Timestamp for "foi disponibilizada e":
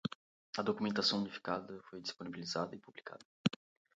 1.87-2.79